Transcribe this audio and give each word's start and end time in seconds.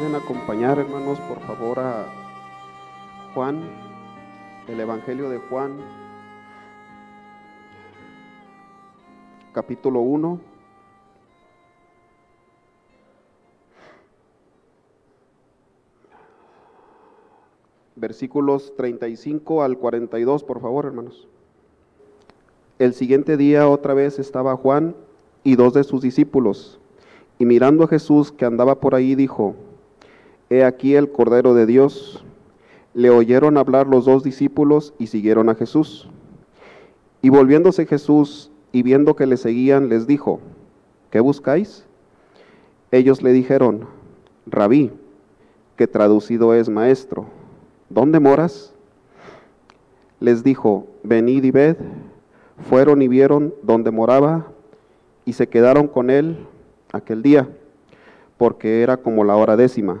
pueden 0.00 0.14
acompañar, 0.14 0.78
hermanos, 0.78 1.20
por 1.20 1.40
favor, 1.40 1.78
a 1.78 2.06
Juan, 3.34 3.60
el 4.66 4.80
Evangelio 4.80 5.28
de 5.28 5.36
Juan, 5.36 5.76
capítulo 9.52 10.00
1. 10.00 10.40
Versículos 17.96 18.74
35 18.76 19.62
al 19.62 19.76
42, 19.76 20.44
por 20.44 20.62
favor, 20.62 20.86
hermanos. 20.86 21.28
El 22.78 22.94
siguiente 22.94 23.36
día 23.36 23.68
otra 23.68 23.92
vez 23.92 24.18
estaba 24.18 24.56
Juan 24.56 24.96
y 25.44 25.56
dos 25.56 25.74
de 25.74 25.84
sus 25.84 26.00
discípulos, 26.00 26.80
y 27.38 27.44
mirando 27.44 27.84
a 27.84 27.88
Jesús 27.88 28.32
que 28.32 28.46
andaba 28.46 28.80
por 28.80 28.94
ahí, 28.94 29.14
dijo, 29.14 29.56
He 30.52 30.64
aquí 30.64 30.96
el 30.96 31.12
Cordero 31.12 31.54
de 31.54 31.64
Dios. 31.64 32.24
Le 32.92 33.08
oyeron 33.10 33.56
hablar 33.56 33.86
los 33.86 34.04
dos 34.04 34.24
discípulos 34.24 34.94
y 34.98 35.06
siguieron 35.06 35.48
a 35.48 35.54
Jesús. 35.54 36.08
Y 37.22 37.28
volviéndose 37.28 37.86
Jesús 37.86 38.50
y 38.72 38.82
viendo 38.82 39.14
que 39.14 39.26
le 39.26 39.36
seguían, 39.36 39.88
les 39.88 40.08
dijo, 40.08 40.40
¿qué 41.10 41.20
buscáis? 41.20 41.86
Ellos 42.90 43.22
le 43.22 43.32
dijeron, 43.32 43.86
Rabí, 44.44 44.90
que 45.76 45.86
traducido 45.86 46.52
es 46.52 46.68
maestro, 46.68 47.26
¿dónde 47.88 48.18
moras? 48.18 48.74
Les 50.18 50.42
dijo, 50.42 50.88
venid 51.04 51.44
y 51.44 51.52
ved. 51.52 51.76
Fueron 52.68 53.02
y 53.02 53.08
vieron 53.08 53.54
dónde 53.62 53.92
moraba 53.92 54.48
y 55.24 55.34
se 55.34 55.48
quedaron 55.48 55.86
con 55.86 56.10
él 56.10 56.44
aquel 56.92 57.22
día, 57.22 57.48
porque 58.36 58.82
era 58.82 58.96
como 58.96 59.22
la 59.22 59.36
hora 59.36 59.56
décima. 59.56 60.00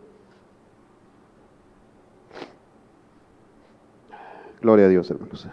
Gloria 4.61 4.85
a 4.85 4.89
Dios, 4.89 5.09
hermanos. 5.09 5.47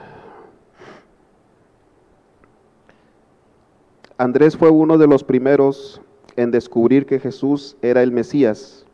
Andrés 4.19 4.57
fue 4.57 4.69
uno 4.69 4.98
de 4.98 5.07
los 5.07 5.24
primeros 5.24 6.02
en 6.36 6.51
descubrir 6.51 7.07
que 7.07 7.19
Jesús 7.19 7.77
era 7.80 8.02
el 8.02 8.13
Mesías. 8.13 8.85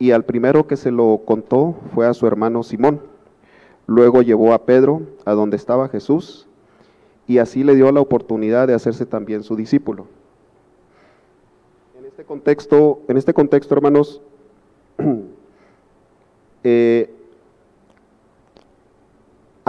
Y 0.00 0.10
al 0.10 0.24
primero 0.24 0.66
que 0.66 0.76
se 0.76 0.90
lo 0.90 1.22
contó 1.24 1.76
fue 1.94 2.06
a 2.06 2.14
su 2.14 2.26
hermano 2.26 2.62
Simón. 2.62 3.00
Luego 3.86 4.22
llevó 4.22 4.52
a 4.52 4.64
Pedro 4.64 5.02
a 5.24 5.32
donde 5.32 5.56
estaba 5.56 5.88
Jesús 5.88 6.48
y 7.26 7.38
así 7.38 7.62
le 7.62 7.76
dio 7.76 7.92
la 7.92 8.00
oportunidad 8.00 8.66
de 8.66 8.74
hacerse 8.74 9.06
también 9.06 9.44
su 9.44 9.54
discípulo. 9.54 10.06
En 11.96 12.06
este 12.06 12.24
contexto, 12.24 13.02
en 13.06 13.16
este 13.18 13.34
contexto 13.34 13.74
hermanos, 13.74 14.20
eh, 16.64 17.17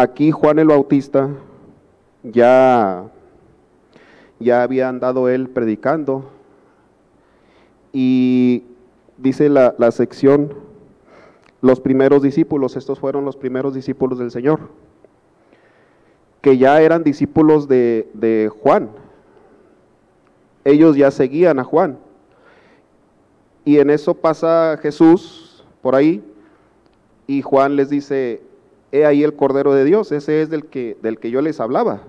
aquí 0.02 0.32
Juan 0.32 0.60
el 0.60 0.68
Bautista 0.68 1.30
ya, 2.24 3.06
ya 4.40 4.64
había 4.64 4.88
andado 4.88 5.28
él 5.28 5.50
predicando 5.50 6.30
y 7.92 8.64
dice 9.18 9.50
la, 9.50 9.76
la 9.78 9.92
sección, 9.92 10.54
los 11.62 11.82
primeros 11.82 12.22
discípulos, 12.22 12.78
estos 12.78 13.00
fueron 13.00 13.26
los 13.26 13.36
primeros 13.36 13.74
discípulos 13.74 14.20
del 14.20 14.32
Señor, 14.32 14.70
que 16.42 16.58
ya 16.58 16.82
eran 16.82 17.04
discípulos 17.04 17.68
de, 17.68 18.10
de 18.14 18.50
Juan. 18.62 18.90
Ellos 20.64 20.96
ya 20.96 21.12
seguían 21.12 21.60
a 21.60 21.66
Juan. 21.66 21.98
Y 23.66 23.80
en 23.80 23.90
eso 23.90 24.14
pasa 24.14 24.80
Jesús 24.82 25.66
por 25.82 25.96
ahí 25.96 26.24
y 27.28 27.42
Juan 27.42 27.76
les 27.76 27.90
dice, 27.90 28.42
he 28.92 29.06
ahí 29.06 29.24
el 29.24 29.36
Cordero 29.36 29.74
de 29.74 29.84
Dios, 29.84 30.12
ese 30.12 30.42
es 30.42 30.50
del 30.50 30.66
que, 30.66 30.98
del 31.02 31.20
que 31.20 31.32
yo 31.32 31.42
les 31.42 31.60
hablaba. 31.60 32.02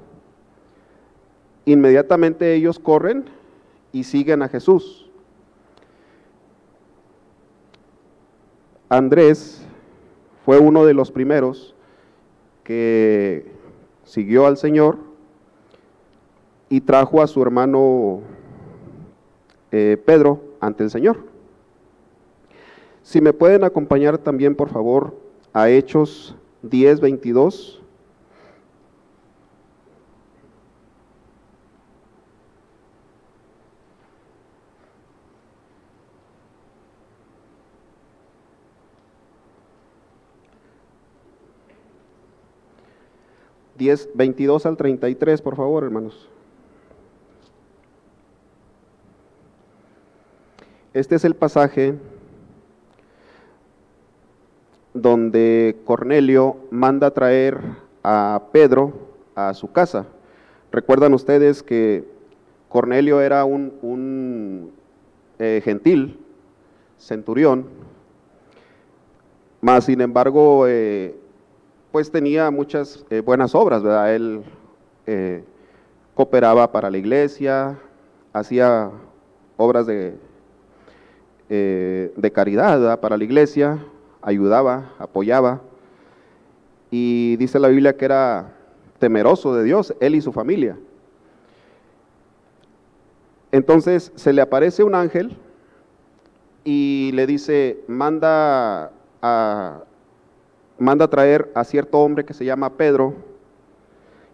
Inmediatamente 1.64 2.54
ellos 2.54 2.78
corren 2.78 3.26
y 3.92 4.04
siguen 4.04 4.42
a 4.42 4.48
Jesús. 4.48 5.10
Andrés 8.88 9.64
fue 10.44 10.58
uno 10.58 10.84
de 10.84 10.94
los 10.94 11.12
primeros 11.12 11.74
que 12.64 13.52
siguió 14.04 14.46
al 14.46 14.56
Señor 14.56 14.98
y 16.68 16.80
trajo 16.80 17.22
a 17.22 17.26
su 17.26 17.42
hermano 17.42 18.20
eh, 19.70 19.96
Pedro 20.04 20.40
ante 20.60 20.82
el 20.82 20.90
Señor. 20.90 21.18
Si 23.02 23.20
me 23.20 23.32
pueden 23.32 23.64
acompañar 23.64 24.18
también, 24.18 24.54
por 24.54 24.68
favor, 24.68 25.14
a 25.52 25.68
Hechos 25.68 26.36
10, 26.62 27.00
22. 27.00 27.80
Diez, 43.76 44.10
22 44.14 44.66
al 44.66 44.76
33, 44.76 45.40
por 45.40 45.56
favor, 45.56 45.84
hermanos. 45.84 46.28
Este 50.92 51.14
es 51.14 51.24
el 51.24 51.34
pasaje 51.34 51.94
donde 55.00 55.76
Cornelio 55.84 56.56
manda 56.70 57.10
traer 57.10 57.60
a 58.02 58.42
Pedro 58.52 58.92
a 59.34 59.54
su 59.54 59.72
casa. 59.72 60.06
Recuerdan 60.72 61.14
ustedes 61.14 61.62
que 61.62 62.04
Cornelio 62.68 63.20
era 63.20 63.44
un, 63.44 64.70
eh, 65.38 65.60
gentil, 65.64 66.18
centurión, 66.98 67.66
más 69.60 69.84
sin 69.84 70.00
embargo, 70.00 70.66
eh, 70.68 71.14
pues 71.92 72.10
tenía 72.10 72.50
muchas 72.50 73.04
eh, 73.10 73.20
buenas 73.20 73.54
obras, 73.54 73.82
¿verdad? 73.82 74.14
Él 74.14 74.42
cooperaba 76.14 76.70
para 76.70 76.88
la 76.88 76.98
iglesia, 76.98 77.76
hacía 78.32 78.92
obras 79.56 79.86
de, 79.86 80.14
de 81.48 82.32
caridad 82.32 83.00
para 83.00 83.16
la 83.16 83.24
iglesia, 83.24 83.80
ayudaba, 84.22 84.92
apoyaba. 84.98 85.60
Y 86.90 87.36
dice 87.36 87.58
la 87.58 87.68
Biblia 87.68 87.96
que 87.96 88.04
era 88.04 88.52
temeroso 88.98 89.54
de 89.54 89.64
Dios, 89.64 89.94
él 90.00 90.14
y 90.14 90.20
su 90.20 90.32
familia. 90.32 90.76
Entonces 93.52 94.12
se 94.14 94.32
le 94.32 94.42
aparece 94.42 94.84
un 94.84 94.94
ángel 94.94 95.36
y 96.64 97.10
le 97.14 97.26
dice, 97.26 97.82
manda 97.88 98.92
a, 99.22 99.82
manda 100.78 101.06
a 101.06 101.10
traer 101.10 101.50
a 101.54 101.64
cierto 101.64 101.98
hombre 101.98 102.24
que 102.24 102.34
se 102.34 102.44
llama 102.44 102.76
Pedro 102.76 103.14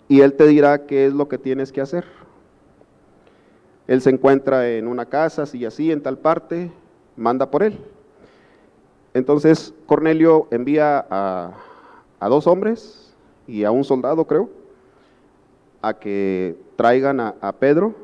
y 0.08 0.20
él 0.20 0.34
te 0.34 0.46
dirá 0.46 0.86
qué 0.86 1.06
es 1.06 1.12
lo 1.12 1.28
que 1.28 1.38
tienes 1.38 1.72
que 1.72 1.80
hacer. 1.80 2.04
Él 3.86 4.02
se 4.02 4.10
encuentra 4.10 4.68
en 4.68 4.88
una 4.88 5.06
casa, 5.06 5.42
así 5.42 5.58
y 5.58 5.64
así, 5.64 5.92
en 5.92 6.02
tal 6.02 6.18
parte, 6.18 6.72
manda 7.16 7.50
por 7.50 7.62
él. 7.62 7.78
Entonces 9.16 9.72
Cornelio 9.86 10.46
envía 10.50 11.06
a, 11.08 12.28
dos 12.28 12.46
hombres 12.46 13.14
y 13.46 13.64
a 13.64 13.70
un 13.70 13.82
soldado, 13.82 14.26
creo, 14.26 14.50
a 15.80 15.94
que 15.94 16.54
traigan 16.76 17.18
a, 17.20 17.52
Pedro. 17.58 17.94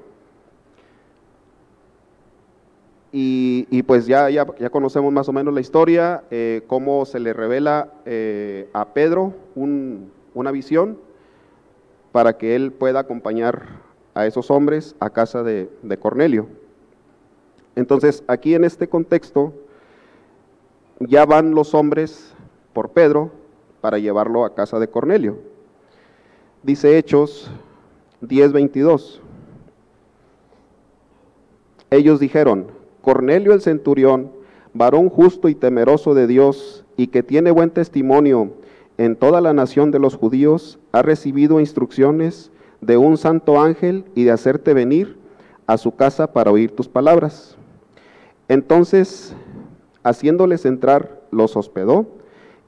Y, 3.13 3.83
pues 3.83 4.07
ya, 4.07 4.31
ya, 4.31 4.47
conocemos 4.71 5.13
más 5.13 5.29
o 5.29 5.35
menos 5.35 5.53
la 5.53 5.61
historia, 5.61 6.25
eh, 6.31 6.63
cómo 6.67 7.05
se 7.05 7.21
le 7.21 7.35
revela 7.35 7.93
eh, 8.07 8.71
a 8.73 8.95
Pedro 8.95 9.35
una 9.55 10.51
visión 10.51 10.97
para 12.11 12.39
que 12.39 12.57
él 12.57 12.73
pueda 12.73 13.01
acompañar 13.01 13.67
a 14.15 14.25
esos 14.25 14.51
hombres 14.51 14.97
a 14.99 15.11
casa 15.11 15.43
de 15.43 15.99
Cornelio. 16.01 16.49
Entonces, 17.77 18.25
aquí 18.29 18.55
en 18.55 18.65
este 18.65 18.89
contexto, 18.89 19.53
ya 21.09 21.25
van 21.25 21.55
los 21.55 21.75
hombres 21.75 22.35
por 22.73 22.91
Pedro 22.91 23.31
para 23.81 23.99
llevarlo 23.99 24.45
a 24.45 24.55
casa 24.55 24.79
de 24.79 24.89
Cornelio. 24.89 25.39
Dice 26.63 26.99
Hechos 26.99 27.51
10:22. 28.21 29.21
Ellos 31.91 32.21
dijeron, 32.21 32.69
Cornelio 33.03 33.53
el 33.53 33.61
centurión, 33.61 34.31
varón 34.73 35.09
justo 35.09 35.49
y 35.49 35.55
temeroso 35.55 36.15
de 36.15 36.27
Dios 36.27 36.85
y 36.97 37.09
que 37.09 37.23
tiene 37.23 37.51
buen 37.51 37.71
testimonio 37.71 38.53
en 38.97 39.17
toda 39.17 39.41
la 39.41 39.53
nación 39.53 39.91
de 39.91 39.99
los 39.99 40.17
judíos, 40.17 40.79
ha 40.93 41.03
recibido 41.03 41.61
instrucciones 41.61 42.51
de 42.81 42.97
un 42.97 43.17
santo 43.17 43.61
ángel 43.61 44.05
y 44.15 44.25
de 44.25 44.31
hacerte 44.31 44.75
venir 44.75 45.17
a 45.67 45.79
su 45.79 45.97
casa 45.97 46.33
para 46.33 46.51
oír 46.51 46.71
tus 46.75 46.89
palabras. 46.89 47.57
Entonces, 48.49 49.35
haciéndoles 50.03 50.65
entrar, 50.65 51.21
los 51.31 51.57
hospedó 51.57 52.07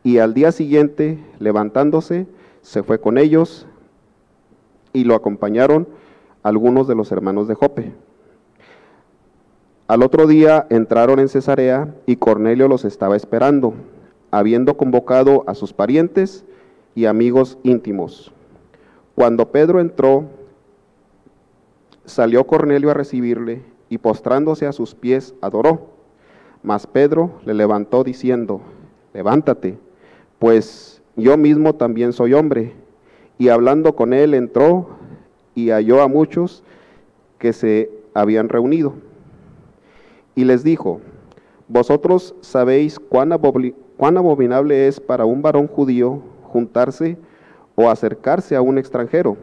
y 0.03 0.19
al 0.19 0.35
día 0.35 0.53
siguiente, 0.53 1.19
levantándose, 1.39 2.27
se 2.63 2.83
fue 2.83 3.01
con 3.01 3.19
ellos 3.19 3.67
y 4.93 5.05
lo 5.05 5.15
acompañaron 5.15 5.89
algunos 6.43 6.87
de 6.87 6.95
los 6.95 7.11
hermanos 7.11 7.49
de 7.49 7.55
Jope. 7.55 7.93
Al 9.87 10.03
otro 10.03 10.27
día 10.27 10.67
entraron 10.71 11.19
en 11.21 11.29
Cesarea 11.29 11.95
y 12.07 12.17
Cornelio 12.17 12.69
los 12.69 12.85
estaba 12.85 13.17
esperando, 13.17 13.75
habiendo 14.31 14.77
convocado 14.77 15.45
a 15.47 15.55
sus 15.55 15.73
parientes 15.73 16.45
y 16.95 17.07
amigos 17.07 17.59
íntimos. 17.63 18.33
Cuando 19.15 19.51
Pedro 19.53 19.81
entró, 19.81 20.25
salió 22.05 22.47
Cornelio 22.47 22.91
a 22.91 22.95
recibirle 22.95 23.63
y 23.89 23.99
postrándose 23.99 24.67
a 24.67 24.73
sus 24.73 24.95
pies 24.95 25.35
adoró. 25.41 25.94
Mas 26.64 26.88
Pedro 26.88 27.31
le 27.44 27.55
levantó 27.55 28.02
diciendo, 28.02 28.61
levántate, 29.12 29.78
pues 30.40 31.00
yo 31.14 31.37
mismo 31.37 31.76
también 31.76 32.12
soy 32.12 32.34
hombre. 32.34 32.72
Y 33.38 33.50
hablando 33.50 33.94
con 33.94 34.12
él 34.12 34.34
entró 34.34 34.88
y 35.55 35.70
halló 35.70 36.02
a 36.02 36.08
muchos 36.08 36.64
que 37.38 37.52
se 37.52 37.90
habían 38.14 38.49
reunido 38.49 38.94
y 40.34 40.44
les 40.44 40.64
dijo, 40.64 41.00
vosotros 41.69 42.34
sabéis 42.40 42.99
cuán, 42.99 43.32
abominable 43.32 44.88
es 44.88 45.00
para 45.00 45.25
un 45.25 45.43
varón 45.43 45.69
judío 45.69 46.20
juntarse 46.43 47.16
o 47.75 47.88
acercarse 47.88 48.56
a 48.56 48.62
un 48.62 48.78
extranjero, 48.78 49.37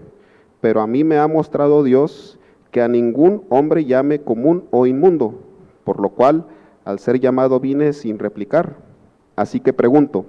pero 0.60 0.82
a 0.82 0.88
mí 0.88 1.04
me 1.04 1.18
ha 1.18 1.28
mostrado 1.28 1.84
Dios 1.84 2.40
que 2.72 2.82
a 2.82 2.88
ningún 2.88 3.44
hombre 3.50 3.86
llame 3.86 4.22
común 4.22 4.66
o 4.72 4.86
inmundo, 4.86 5.36
por 5.84 6.00
lo 6.00 6.10
cual 6.10 6.46
al 6.86 7.00
ser 7.00 7.20
llamado 7.20 7.60
vine 7.60 7.94
sin 7.94 8.20
replicar. 8.20 8.76
Así 9.36 9.60
que 9.60 9.74
pregunto, 9.74 10.26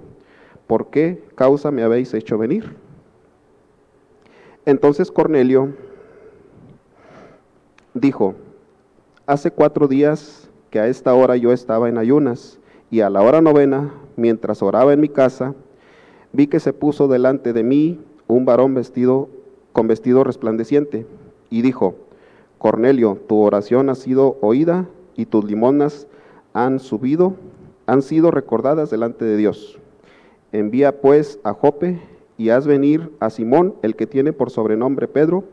¿por 0.67 0.89
qué 0.89 1.23
causa 1.35 1.71
me 1.71 1.83
habéis 1.83 2.13
hecho 2.13 2.37
venir? 2.37 2.75
Entonces 4.65 5.11
Cornelio 5.11 5.73
dijo, 7.93 8.35
hace 9.25 9.51
cuatro 9.51 9.87
días 9.87 10.49
que 10.69 10.79
a 10.79 10.87
esta 10.87 11.13
hora 11.13 11.35
yo 11.35 11.51
estaba 11.51 11.89
en 11.89 11.97
ayunas, 11.97 12.59
y 12.89 13.01
a 13.01 13.09
la 13.09 13.21
hora 13.21 13.41
novena, 13.41 13.91
mientras 14.15 14.61
oraba 14.61 14.93
en 14.93 14.99
mi 14.99 15.09
casa, 15.09 15.55
vi 16.31 16.47
que 16.47 16.59
se 16.59 16.73
puso 16.73 17.07
delante 17.07 17.51
de 17.51 17.63
mí 17.63 17.99
un 18.27 18.45
varón 18.45 18.73
vestido 18.73 19.29
con 19.71 19.87
vestido 19.87 20.23
resplandeciente, 20.23 21.05
y 21.49 21.61
dijo, 21.61 21.95
Cornelio, 22.57 23.19
tu 23.27 23.41
oración 23.41 23.89
ha 23.89 23.95
sido 23.95 24.37
oída 24.41 24.87
y 25.15 25.25
tus 25.25 25.43
limonas 25.43 26.07
han 26.53 26.79
subido, 26.79 27.35
han 27.85 28.01
sido 28.01 28.31
recordadas 28.31 28.89
delante 28.89 29.25
de 29.25 29.37
Dios. 29.37 29.79
Envía 30.51 31.01
pues 31.01 31.39
a 31.43 31.53
Jope 31.53 31.99
y 32.37 32.49
haz 32.49 32.67
venir 32.67 33.11
a 33.19 33.29
Simón, 33.29 33.75
el 33.81 33.95
que 33.95 34.07
tiene 34.07 34.33
por 34.33 34.49
sobrenombre 34.49 35.07
Pedro, 35.07 35.43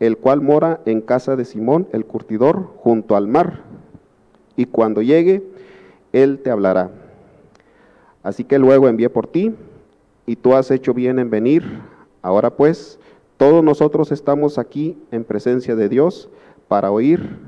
el 0.00 0.18
cual 0.18 0.40
mora 0.40 0.80
en 0.84 1.00
casa 1.00 1.36
de 1.36 1.44
Simón 1.44 1.86
el 1.92 2.04
curtidor 2.04 2.66
junto 2.76 3.16
al 3.16 3.28
mar 3.28 3.60
y 4.56 4.66
cuando 4.66 5.02
llegue, 5.02 5.42
Él 6.12 6.40
te 6.40 6.50
hablará. 6.50 6.90
Así 8.22 8.44
que 8.44 8.58
luego 8.58 8.88
envié 8.88 9.08
por 9.08 9.26
ti, 9.26 9.54
y 10.26 10.36
tú 10.36 10.54
has 10.54 10.70
hecho 10.70 10.94
bien 10.94 11.18
en 11.18 11.30
venir. 11.30 11.64
Ahora 12.20 12.50
pues, 12.50 12.98
todos 13.36 13.64
nosotros 13.64 14.12
estamos 14.12 14.58
aquí 14.58 14.96
en 15.10 15.24
presencia 15.24 15.74
de 15.74 15.88
Dios 15.88 16.28
para 16.68 16.90
oír 16.90 17.38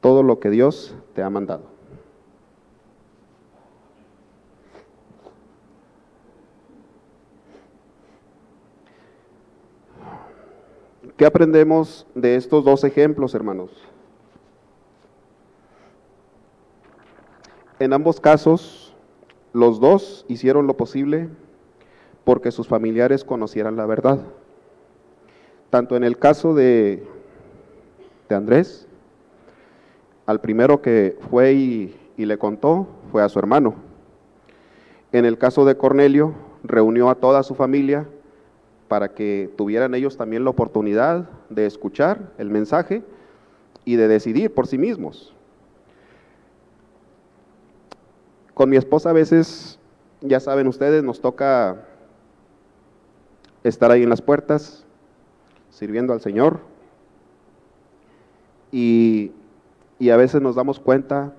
todo 0.00 0.22
lo 0.22 0.38
que 0.38 0.50
Dios 0.50 0.94
te 1.14 1.22
ha 1.22 1.30
mandado. 1.30 1.75
¿Qué 11.16 11.24
aprendemos 11.24 12.06
de 12.14 12.36
estos 12.36 12.62
dos 12.62 12.84
ejemplos, 12.84 13.34
hermanos? 13.34 13.70
En 17.78 17.94
ambos 17.94 18.20
casos, 18.20 18.94
los 19.54 19.80
dos 19.80 20.26
hicieron 20.28 20.66
lo 20.66 20.76
posible 20.76 21.30
porque 22.24 22.50
sus 22.50 22.68
familiares 22.68 23.24
conocieran 23.24 23.76
la 23.76 23.86
verdad. 23.86 24.20
Tanto 25.70 25.96
en 25.96 26.04
el 26.04 26.18
caso 26.18 26.54
de, 26.54 27.06
de 28.28 28.34
Andrés, 28.34 28.86
al 30.26 30.42
primero 30.42 30.82
que 30.82 31.16
fue 31.30 31.54
y, 31.54 31.96
y 32.18 32.26
le 32.26 32.36
contó 32.36 32.88
fue 33.10 33.22
a 33.22 33.30
su 33.30 33.38
hermano. 33.38 33.74
En 35.12 35.24
el 35.24 35.38
caso 35.38 35.64
de 35.64 35.78
Cornelio, 35.78 36.34
reunió 36.62 37.08
a 37.08 37.14
toda 37.14 37.42
su 37.42 37.54
familia 37.54 38.06
para 38.88 39.14
que 39.14 39.50
tuvieran 39.56 39.94
ellos 39.94 40.16
también 40.16 40.44
la 40.44 40.50
oportunidad 40.50 41.28
de 41.50 41.66
escuchar 41.66 42.32
el 42.38 42.50
mensaje 42.50 43.02
y 43.84 43.96
de 43.96 44.08
decidir 44.08 44.52
por 44.52 44.66
sí 44.66 44.78
mismos. 44.78 45.34
Con 48.54 48.70
mi 48.70 48.76
esposa 48.76 49.10
a 49.10 49.12
veces, 49.12 49.78
ya 50.22 50.40
saben 50.40 50.66
ustedes, 50.66 51.04
nos 51.04 51.20
toca 51.20 51.84
estar 53.64 53.90
ahí 53.90 54.02
en 54.02 54.08
las 54.08 54.22
puertas, 54.22 54.84
sirviendo 55.70 56.12
al 56.12 56.20
Señor. 56.20 56.60
Y, 58.72 59.32
a 60.10 60.16
veces 60.16 60.40
nos 60.40 60.56
damos 60.56 60.80
cuenta 60.80 61.34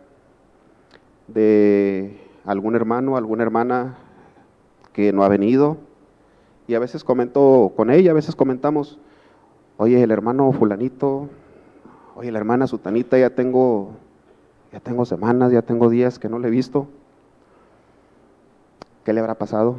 de 1.28 2.20
algún 2.46 2.76
hermano, 2.76 3.18
alguna 3.18 3.44
hermana 3.44 3.98
que 4.94 5.12
no 5.14 5.24
ha 5.24 5.28
venido. 5.28 5.78
Y 6.68 6.76
a 6.76 6.80
veces 6.80 7.04
comento 7.04 7.72
con 7.76 7.90
ella, 7.90 8.12
a 8.12 8.14
veces 8.14 8.36
comentamos, 8.36 9.00
oye, 9.78 10.04
el 10.04 10.12
hermano 10.12 10.52
fulanito, 10.52 11.30
oye, 12.16 12.32
la 12.32 12.40
hermana 12.40 12.68
sutanita, 12.68 13.18
ya 13.18 13.30
tengo, 13.30 13.92
ya 14.74 14.80
tengo 14.80 15.06
semanas, 15.06 15.52
ya 15.52 15.62
tengo 15.62 15.90
días 15.90 16.20
que 16.20 16.28
no 16.28 16.40
le 16.40 16.50
he 16.50 16.52
visto. 16.52 16.88
¿Qué 19.06 19.14
le 19.14 19.22
habrá 19.22 19.36
pasado? 19.36 19.78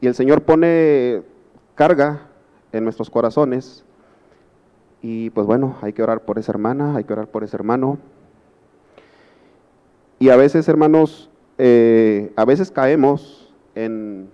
Y 0.00 0.06
el 0.06 0.14
Señor 0.14 0.42
pone 0.42 1.22
carga 1.74 2.28
en 2.72 2.84
nuestros 2.84 3.10
corazones. 3.10 3.84
Y 5.02 5.30
pues 5.30 5.46
bueno, 5.46 5.76
hay 5.82 5.92
que 5.92 6.02
orar 6.02 6.24
por 6.24 6.38
esa 6.38 6.52
hermana, 6.52 6.96
hay 6.96 7.04
que 7.04 7.12
orar 7.12 7.28
por 7.28 7.44
ese 7.44 7.56
hermano. 7.56 7.98
Y 10.18 10.30
a 10.30 10.36
veces, 10.36 10.66
hermanos, 10.68 11.28
eh, 11.58 12.32
a 12.36 12.44
veces 12.44 12.70
caemos 12.70 13.52
en... 13.74 14.30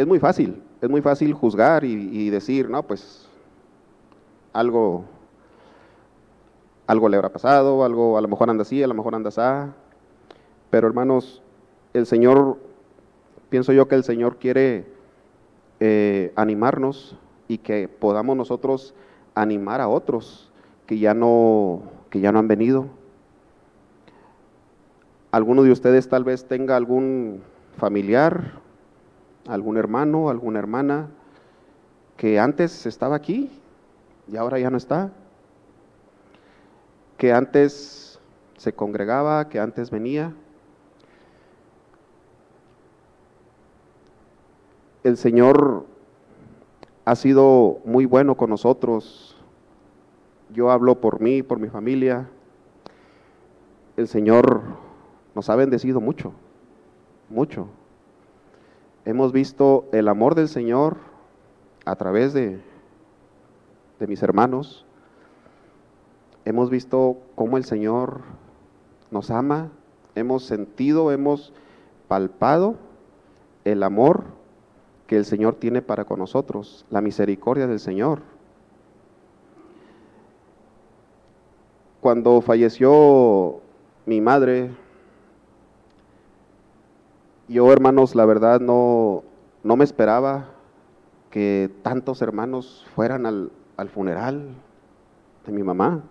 Es 0.00 0.06
muy 0.06 0.18
fácil, 0.18 0.62
es 0.80 0.88
muy 0.88 1.02
fácil 1.02 1.34
juzgar 1.34 1.84
y, 1.84 2.30
decir, 2.30 2.70
no, 2.70 2.82
pues 2.82 3.28
algo, 4.54 5.04
algo 6.86 7.06
le 7.10 7.18
habrá 7.18 7.28
pasado, 7.28 7.84
algo 7.84 8.16
a 8.16 8.22
lo 8.22 8.28
mejor 8.28 8.48
anda 8.48 8.62
así, 8.62 8.82
a 8.82 8.86
lo 8.86 8.94
mejor 8.94 9.14
anda 9.14 9.28
así. 9.28 9.70
Pero 10.70 10.86
hermanos, 10.86 11.42
el 11.92 12.06
Señor, 12.06 12.56
pienso 13.50 13.74
yo 13.74 13.88
que 13.88 13.94
el 13.94 14.02
Señor 14.02 14.38
quiere 14.38 14.86
eh, 15.80 16.32
animarnos 16.34 17.14
y 17.46 17.58
que 17.58 17.86
podamos 17.86 18.38
nosotros 18.38 18.94
animar 19.34 19.82
a 19.82 19.88
otros 19.88 20.50
que 20.86 20.98
ya 20.98 21.12
no, 21.12 21.82
que 22.08 22.20
ya 22.20 22.32
no 22.32 22.38
han 22.38 22.48
venido. 22.48 22.86
Alguno 25.30 25.62
de 25.62 25.72
ustedes 25.72 26.08
tal 26.08 26.24
vez 26.24 26.46
tenga 26.46 26.74
algún 26.74 27.42
familiar, 27.76 28.60
algún 29.46 29.76
hermano, 29.76 30.30
alguna 30.30 30.58
hermana 30.58 31.08
que 32.16 32.38
antes 32.38 32.86
estaba 32.86 33.16
aquí 33.16 33.50
y 34.30 34.36
ahora 34.36 34.58
ya 34.58 34.70
no 34.70 34.76
está. 34.76 35.12
Que 37.16 37.32
antes 37.32 38.20
se 38.56 38.72
congregaba, 38.72 39.48
que 39.48 39.58
antes 39.58 39.90
venía 39.90 40.34
el 45.04 45.16
Señor 45.16 45.86
ha 47.04 47.16
sido 47.16 47.78
muy 47.84 48.04
bueno 48.04 48.36
con 48.36 48.50
nosotros. 48.50 49.36
Yo 50.50 50.70
hablo 50.70 51.00
por 51.00 51.20
mí, 51.20 51.42
por 51.42 51.58
mi 51.58 51.68
familia. 51.68 52.28
El 53.96 54.08
Señor 54.08 54.62
nos 55.34 55.48
ha 55.48 55.56
bendecido 55.56 56.00
mucho, 56.00 56.32
mucho. 57.28 57.68
Hemos 59.04 59.32
visto 59.32 59.88
el 59.92 60.08
amor 60.08 60.34
del 60.34 60.48
Señor 60.48 60.98
a 61.84 61.96
través 61.96 62.32
de, 62.32 62.60
de 63.98 64.06
mis 64.06 64.22
hermanos. 64.22 64.84
Hemos 66.44 66.70
visto 66.70 67.16
cómo 67.34 67.56
el 67.56 67.64
Señor 67.64 68.22
nos 69.10 69.30
ama, 69.30 69.70
hemos 70.14 70.44
sentido, 70.44 71.12
hemos 71.12 71.52
palpado 72.08 72.76
el 73.64 73.82
amor 73.82 74.24
que 75.06 75.16
el 75.16 75.24
Señor 75.24 75.56
tiene 75.56 75.82
para 75.82 76.04
con 76.04 76.18
nosotros, 76.18 76.86
la 76.90 77.00
misericordia 77.00 77.66
del 77.66 77.80
Señor. 77.80 78.22
Cuando 82.00 82.40
falleció 82.40 83.60
mi 84.06 84.20
madre, 84.20 84.70
yo 87.50 87.72
hermanos, 87.72 88.14
la 88.14 88.24
verdad 88.24 88.60
no, 88.60 89.24
no 89.64 89.76
me 89.76 89.82
esperaba 89.82 90.50
que 91.30 91.68
tantos 91.82 92.22
hermanos 92.22 92.86
fueran 92.94 93.26
al, 93.26 93.50
al 93.76 93.88
funeral 93.88 94.50
de 95.44 95.52
mi 95.52 95.64
mamá. 95.64 96.02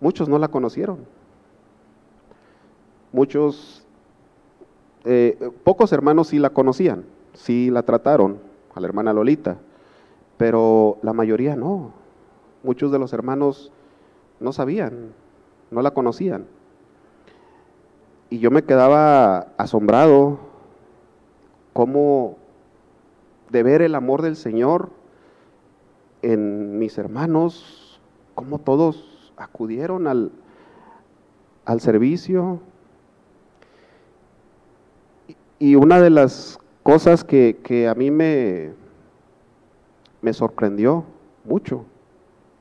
Muchos 0.00 0.28
no 0.28 0.38
la 0.38 0.48
conocieron. 0.48 1.00
Muchos, 3.12 3.86
eh, 5.04 5.50
pocos 5.64 5.92
hermanos 5.92 6.28
sí 6.28 6.38
la 6.38 6.50
conocían, 6.50 7.04
sí 7.34 7.70
la 7.70 7.82
trataron, 7.82 8.38
a 8.74 8.80
la 8.80 8.86
hermana 8.88 9.12
Lolita, 9.12 9.58
pero 10.38 10.98
la 11.02 11.12
mayoría 11.12 11.56
no. 11.56 11.92
Muchos 12.62 12.90
de 12.90 12.98
los 12.98 13.12
hermanos 13.12 13.70
no 14.40 14.52
sabían, 14.52 15.12
no 15.70 15.82
la 15.82 15.92
conocían. 15.92 16.46
Y 18.34 18.40
yo 18.40 18.50
me 18.50 18.64
quedaba 18.64 19.46
asombrado 19.58 20.40
cómo 21.72 22.36
de 23.52 23.62
ver 23.62 23.80
el 23.80 23.94
amor 23.94 24.22
del 24.22 24.34
Señor 24.34 24.90
en 26.20 26.80
mis 26.80 26.98
hermanos, 26.98 28.00
cómo 28.34 28.58
todos 28.58 29.32
acudieron 29.36 30.08
al, 30.08 30.32
al 31.64 31.80
servicio. 31.80 32.58
Y 35.60 35.76
una 35.76 36.00
de 36.00 36.10
las 36.10 36.58
cosas 36.82 37.22
que, 37.22 37.60
que 37.62 37.86
a 37.86 37.94
mí 37.94 38.10
me, 38.10 38.72
me 40.22 40.32
sorprendió 40.32 41.04
mucho, 41.44 41.84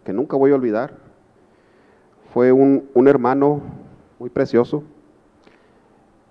que 0.05 0.13
nunca 0.13 0.37
voy 0.37 0.51
a 0.51 0.55
olvidar, 0.55 0.99
fue 2.31 2.51
un, 2.51 2.87
un 2.93 3.07
hermano 3.07 3.59
muy 4.19 4.29
precioso 4.29 4.83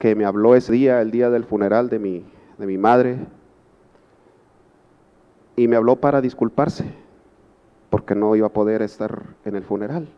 que 0.03 0.17
me 0.17 0.25
habló 0.25 0.57
ese 0.57 0.73
día, 0.73 1.01
el 1.01 1.13
día 1.13 1.31
del 1.31 1.45
funeral 1.45 1.89
de 1.89 2.01
mi, 2.01 2.25
de 2.59 2.67
mi 2.67 2.77
madre, 2.77 3.19
y 5.55 5.69
me 5.69 5.77
habló 5.77 5.95
para 5.95 6.21
disculparse, 6.21 6.93
porque 7.89 8.17
no 8.17 8.35
iba 8.35 8.49
a 8.49 8.53
poder 8.53 8.83
estar 8.83 9.23
en 9.45 9.55
el 9.55 9.63
funeral. 9.63 10.09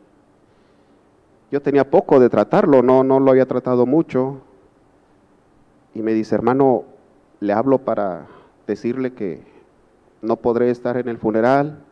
Yo 1.51 1.61
tenía 1.61 1.91
poco 1.91 2.19
de 2.19 2.31
tratarlo, 2.31 2.83
no, 2.83 3.05
no 3.05 3.21
lo 3.21 3.31
había 3.31 3.45
tratado 3.45 3.85
mucho, 3.85 4.41
y 5.93 6.01
me 6.01 6.15
dice, 6.15 6.35
hermano, 6.35 6.85
le 7.41 7.53
hablo 7.53 7.77
para 7.77 8.27
decirle 8.67 9.13
que 9.13 9.43
no 10.23 10.37
podré 10.37 10.71
estar 10.71 10.97
en 10.97 11.09
el 11.09 11.19
funeral, 11.19 11.85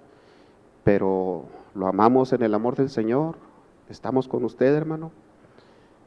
pero 0.82 1.44
lo 1.74 1.88
amamos 1.88 2.32
en 2.32 2.42
el 2.42 2.54
amor 2.54 2.74
del 2.74 2.88
Señor, 2.88 3.36
estamos 3.90 4.28
con 4.28 4.46
usted, 4.46 4.74
hermano 4.74 5.12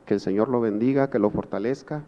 que 0.06 0.14
el 0.14 0.20
Señor 0.20 0.50
lo 0.50 0.62
bendiga, 0.62 1.10
que 1.10 1.20
lo 1.20 1.30
fortalezca. 1.30 2.04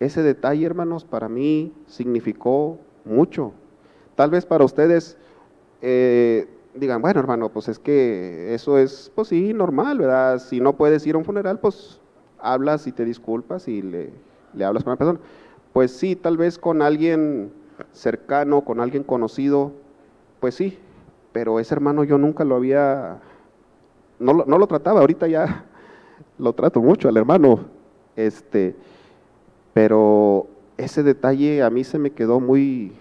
Ese 0.00 0.22
detalle, 0.22 0.66
hermanos, 0.66 1.04
para 1.04 1.28
mí 1.28 1.72
significó 1.86 2.78
mucho. 3.04 3.52
Tal 4.16 4.30
vez 4.30 4.46
para 4.46 4.64
ustedes 4.64 5.16
eh, 5.80 6.48
digan, 6.74 7.02
bueno, 7.02 7.20
hermano, 7.20 7.50
pues 7.50 7.68
es 7.68 7.78
que 7.78 8.54
eso 8.54 8.78
es, 8.78 9.12
pues 9.14 9.28
sí, 9.28 9.52
normal, 9.54 9.98
¿verdad? 9.98 10.38
Si 10.38 10.60
no 10.60 10.76
puedes 10.76 11.06
ir 11.06 11.14
a 11.14 11.18
un 11.18 11.24
funeral, 11.24 11.60
pues 11.60 12.00
hablas 12.38 12.86
y 12.86 12.92
te 12.92 13.04
disculpas 13.04 13.68
y 13.68 13.82
le, 13.82 14.10
le 14.54 14.64
hablas 14.64 14.82
con 14.84 14.92
la 14.92 14.96
persona. 14.96 15.20
Pues 15.72 15.92
sí, 15.92 16.16
tal 16.16 16.36
vez 16.36 16.58
con 16.58 16.82
alguien 16.82 17.52
cercano, 17.92 18.62
con 18.62 18.80
alguien 18.80 19.04
conocido, 19.04 19.72
pues 20.40 20.54
sí, 20.54 20.78
pero 21.32 21.60
ese 21.60 21.74
hermano 21.74 22.04
yo 22.04 22.18
nunca 22.18 22.44
lo 22.44 22.56
había, 22.56 23.20
no 24.18 24.44
no 24.46 24.58
lo 24.58 24.66
trataba, 24.66 25.00
ahorita 25.00 25.28
ya 25.28 25.64
lo 26.38 26.52
trato 26.52 26.80
mucho 26.80 27.08
al 27.08 27.16
hermano, 27.16 27.66
este, 28.16 28.74
pero 29.74 30.46
ese 30.76 31.02
detalle 31.02 31.62
a 31.62 31.70
mí 31.70 31.84
se 31.84 31.98
me 31.98 32.10
quedó 32.10 32.40
muy, 32.40 32.92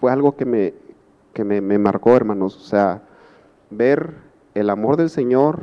fue 0.00 0.12
algo 0.12 0.36
que 0.36 0.44
me, 0.44 0.74
que 1.32 1.44
me, 1.44 1.60
me 1.60 1.78
marcó, 1.78 2.14
hermanos, 2.16 2.56
o 2.56 2.60
sea, 2.60 3.02
ver 3.70 4.14
el 4.54 4.70
amor 4.70 4.96
del 4.96 5.10
Señor, 5.10 5.62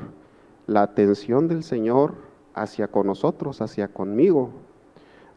la 0.68 0.84
atención 0.84 1.48
del 1.48 1.64
Señor 1.64 2.16
hacia 2.54 2.88
con 2.88 3.08
nosotros, 3.08 3.62
hacia 3.62 3.88
conmigo, 3.88 4.52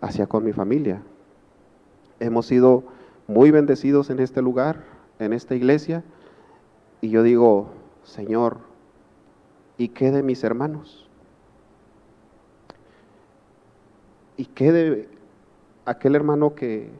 hacia 0.00 0.26
con 0.26 0.44
mi 0.44 0.52
familia. 0.52 1.02
Hemos 2.20 2.46
sido 2.46 2.84
muy 3.26 3.50
bendecidos 3.50 4.10
en 4.10 4.20
este 4.20 4.42
lugar, 4.42 4.84
en 5.18 5.32
esta 5.32 5.54
iglesia, 5.54 6.04
y 7.00 7.10
yo 7.10 7.22
digo, 7.22 7.68
Señor, 8.02 8.58
¿y 9.78 9.88
qué 9.88 10.10
de 10.10 10.22
mis 10.22 10.42
hermanos? 10.44 11.03
¿Y 14.36 14.46
qué 14.46 14.72
de 14.72 15.08
aquel 15.84 16.16
hermano 16.16 16.54
que, 16.54 16.90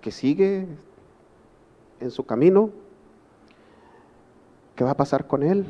que 0.00 0.10
sigue 0.10 0.66
en 2.00 2.10
su 2.10 2.24
camino? 2.24 2.70
¿Qué 4.74 4.82
va 4.82 4.90
a 4.90 4.96
pasar 4.96 5.26
con 5.26 5.42
él? 5.42 5.64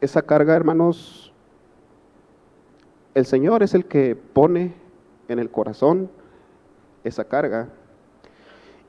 Esa 0.00 0.22
carga, 0.22 0.54
hermanos, 0.54 1.32
el 3.14 3.26
Señor 3.26 3.62
es 3.62 3.74
el 3.74 3.84
que 3.84 4.16
pone 4.16 4.74
en 5.28 5.38
el 5.38 5.50
corazón 5.50 6.10
esa 7.04 7.24
carga 7.24 7.68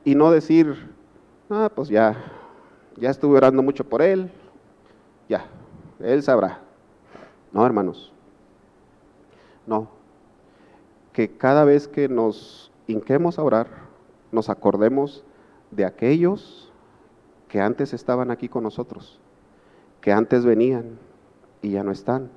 y 0.05 0.15
no 0.15 0.31
decir, 0.31 0.91
ah, 1.49 1.71
pues 1.73 1.89
ya, 1.89 2.15
ya 2.97 3.09
estuve 3.09 3.37
orando 3.37 3.63
mucho 3.63 3.83
por 3.83 4.01
él, 4.01 4.31
ya, 5.29 5.45
él 5.99 6.21
sabrá. 6.23 6.59
No, 7.51 7.65
hermanos, 7.65 8.11
no. 9.65 9.87
Que 11.11 11.37
cada 11.37 11.63
vez 11.63 11.87
que 11.87 12.09
nos 12.09 12.71
hinquemos 12.87 13.37
a 13.37 13.43
orar, 13.43 13.67
nos 14.31 14.49
acordemos 14.49 15.23
de 15.71 15.85
aquellos 15.85 16.71
que 17.47 17.61
antes 17.61 17.93
estaban 17.93 18.31
aquí 18.31 18.49
con 18.49 18.63
nosotros, 18.63 19.19
que 20.01 20.11
antes 20.11 20.43
venían 20.43 20.97
y 21.61 21.71
ya 21.71 21.83
no 21.83 21.91
están. 21.91 22.29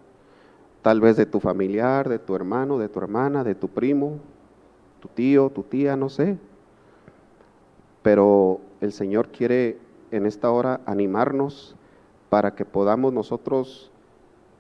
Tal 0.82 1.00
vez 1.00 1.16
de 1.16 1.26
tu 1.26 1.40
familiar, 1.40 2.08
de 2.08 2.18
tu 2.18 2.36
hermano, 2.36 2.78
de 2.78 2.88
tu 2.88 3.00
hermana, 3.00 3.42
de 3.42 3.54
tu 3.54 3.68
primo, 3.68 4.20
tu 5.00 5.08
tío, 5.08 5.50
tu 5.50 5.62
tía, 5.62 5.96
no 5.96 6.08
sé. 6.08 6.38
Pero 8.02 8.60
el 8.80 8.92
Señor 8.92 9.28
quiere 9.28 9.78
en 10.10 10.26
esta 10.26 10.50
hora 10.50 10.80
animarnos 10.86 11.76
para 12.28 12.54
que 12.54 12.64
podamos 12.64 13.12
nosotros 13.12 13.90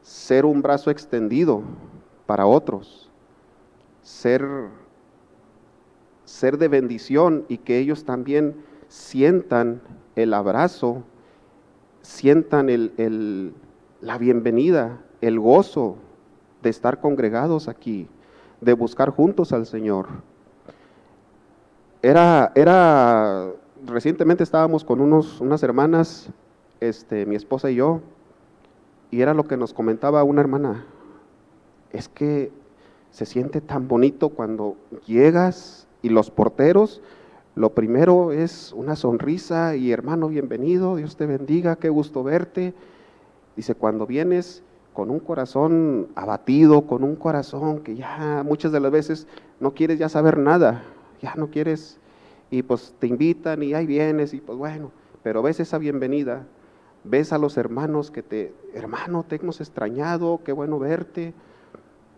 ser 0.02 0.44
un 0.44 0.62
brazo 0.62 0.90
extendido 0.90 1.62
para 2.26 2.46
otros, 2.46 3.10
ser, 4.02 4.46
ser 6.24 6.58
de 6.58 6.68
bendición 6.68 7.44
y 7.48 7.58
que 7.58 7.78
ellos 7.78 8.04
también 8.04 8.54
sientan 8.88 9.80
el 10.14 10.32
abrazo, 10.32 11.02
sientan 12.02 12.68
el, 12.68 13.52
la 14.00 14.18
bienvenida, 14.18 15.00
el 15.20 15.40
gozo 15.40 15.96
de 16.62 16.70
estar 16.70 17.00
congregados 17.00 17.68
aquí, 17.68 18.08
de 18.60 18.72
buscar 18.74 19.10
juntos 19.10 19.52
al 19.52 19.66
Señor. 19.66 20.06
Era, 22.02 22.52
era 22.54 23.52
recientemente 23.84 24.42
estábamos 24.42 24.84
con 24.84 25.00
unos, 25.00 25.40
unas 25.40 25.62
hermanas, 25.62 26.28
este, 26.80 27.26
mi 27.26 27.36
esposa 27.36 27.70
y 27.70 27.76
yo, 27.76 28.00
y 29.10 29.20
era 29.20 29.34
lo 29.34 29.44
que 29.44 29.56
nos 29.56 29.72
comentaba 29.72 30.24
una 30.24 30.40
hermana, 30.40 30.86
es 31.92 32.08
que 32.08 32.52
se 33.10 33.26
siente 33.26 33.60
tan 33.60 33.88
bonito 33.88 34.30
cuando 34.30 34.76
llegas 35.06 35.86
y 36.02 36.08
los 36.08 36.30
porteros, 36.30 37.00
lo 37.54 37.70
primero 37.70 38.32
es 38.32 38.74
una 38.74 38.96
sonrisa 38.96 39.76
y 39.76 39.90
hermano, 39.90 40.28
bienvenido, 40.28 40.96
Dios 40.96 41.16
te 41.16 41.24
bendiga, 41.24 41.76
qué 41.76 41.88
gusto 41.88 42.22
verte. 42.22 42.74
Dice, 43.56 43.74
cuando 43.74 44.06
vienes 44.06 44.62
con 44.92 45.10
un 45.10 45.20
corazón 45.20 46.08
abatido, 46.14 46.86
con 46.86 47.02
un 47.02 47.16
corazón 47.16 47.80
que 47.80 47.96
ya 47.96 48.42
muchas 48.44 48.72
de 48.72 48.80
las 48.80 48.92
veces 48.92 49.26
no 49.58 49.72
quieres 49.72 49.98
ya 49.98 50.10
saber 50.10 50.36
nada, 50.36 50.84
ya 51.22 51.32
no 51.36 51.48
quieres 51.48 51.98
y 52.50 52.62
pues 52.62 52.94
te 52.98 53.06
invitan 53.06 53.62
y 53.62 53.74
ahí 53.74 53.86
vienes 53.86 54.34
y 54.34 54.40
pues 54.40 54.58
bueno, 54.58 54.92
pero 55.22 55.42
ves 55.42 55.60
esa 55.60 55.78
bienvenida, 55.78 56.46
ves 57.04 57.32
a 57.32 57.38
los 57.38 57.56
hermanos 57.56 58.10
que 58.10 58.22
te, 58.22 58.54
hermano, 58.74 59.24
te 59.24 59.36
hemos 59.36 59.60
extrañado, 59.60 60.40
qué 60.44 60.52
bueno 60.52 60.78
verte. 60.78 61.34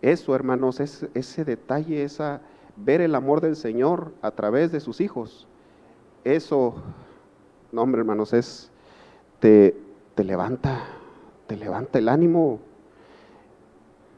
Eso, 0.01 0.33
hermanos, 0.33 0.79
es 0.79 1.07
ese 1.13 1.43
detalle, 1.43 2.03
esa 2.03 2.41
ver 2.77 3.01
el 3.01 3.15
amor 3.15 3.41
del 3.41 3.55
Señor 3.55 4.13
a 4.21 4.31
través 4.31 4.71
de 4.71 4.79
sus 4.79 5.01
hijos. 5.01 5.47
Eso, 6.23 6.75
no, 7.71 7.83
hermanos, 7.83 8.33
es 8.33 8.71
te, 9.39 9.75
te 10.15 10.23
levanta, 10.23 10.83
te 11.47 11.57
levanta 11.57 11.99
el 11.99 12.09
ánimo. 12.09 12.59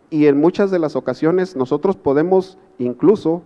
Y 0.10 0.28
en 0.28 0.40
muchas 0.40 0.72
de 0.72 0.80
las 0.80 0.96
ocasiones 0.96 1.56
nosotros 1.56 1.96
podemos 1.96 2.58
incluso 2.78 3.44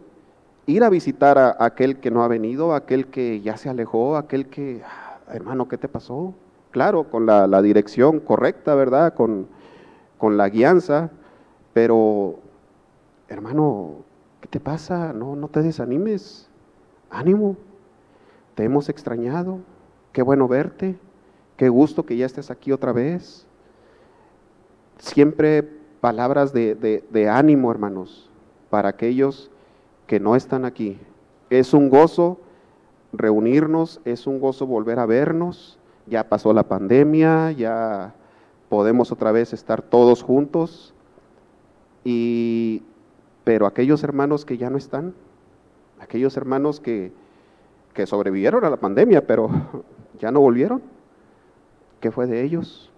ir 0.67 0.83
a 0.83 0.89
visitar 0.89 1.37
a, 1.37 1.55
aquel 1.59 1.99
que 1.99 2.11
no 2.11 2.23
ha 2.23 2.27
venido, 2.27 2.73
aquel 2.73 3.07
que 3.07 3.41
ya 3.41 3.57
se 3.57 3.69
alejó, 3.69 4.17
aquel 4.17 4.47
que, 4.47 4.81
ah, 4.85 5.19
hermano, 5.31 5.67
¿qué 5.67 5.77
te 5.77 5.87
pasó? 5.87 6.33
Claro, 6.71 7.05
con 7.05 7.25
la, 7.25 7.61
dirección 7.61 8.19
correcta, 8.19 8.75
¿verdad? 8.75 9.13
Con, 9.13 9.47
con, 10.17 10.37
la 10.37 10.49
guianza, 10.49 11.09
pero, 11.73 12.39
hermano, 13.29 13.97
¿qué 14.41 14.47
te 14.47 14.59
pasa? 14.59 15.13
No, 15.13 15.35
no 15.35 15.47
te 15.47 15.61
desanimes, 15.61 16.49
ánimo, 17.09 17.55
te 18.55 18.63
hemos 18.63 18.89
extrañado, 18.89 19.59
qué 20.11 20.21
bueno 20.21 20.47
verte, 20.47 20.97
qué 21.55 21.69
gusto 21.69 22.05
que 22.05 22.17
ya 22.17 22.25
estés 22.25 22.51
aquí 22.51 22.71
otra 22.71 22.91
vez. 22.91 23.47
Siempre 24.97 25.63
palabras 26.01 26.51
de, 26.51 26.75
de 26.75 27.29
ánimo, 27.29 27.71
hermanos, 27.71 28.29
para 28.69 28.89
aquellos 28.89 29.49
que 30.07 30.19
no 30.19 30.35
están 30.35 30.65
aquí. 30.65 30.99
Es 31.49 31.73
un 31.73 31.89
gozo 31.89 32.39
reunirnos, 33.13 34.01
es 34.05 34.27
un 34.27 34.39
gozo 34.39 34.65
volver 34.65 34.99
a 34.99 35.05
vernos. 35.05 35.79
Ya 36.07 36.29
pasó 36.29 36.53
la 36.53 36.63
pandemia, 36.63 37.51
ya 37.51 38.13
podemos 38.69 39.11
otra 39.11 39.31
vez 39.31 39.53
estar 39.53 39.81
todos 39.81 40.23
juntos. 40.23 40.93
Y 42.03 42.83
pero 43.45 43.67
aquellos 43.67 44.03
hermanos 44.03 44.43
que 44.43 44.57
ya 44.57 44.69
no 44.69 44.77
están, 44.77 45.13
aquellos 45.99 46.35
hermanos 46.35 46.79
que, 46.81 47.13
que 47.93 48.07
sobrevivieron 48.07 48.65
a 48.65 48.69
la 48.69 48.77
pandemia, 48.77 49.25
pero 49.25 49.49
ya 50.19 50.31
no 50.31 50.41
volvieron, 50.41 50.81
¿qué 52.01 52.11
fue 52.11 52.25
de 52.25 52.43
ellos? 52.43 52.91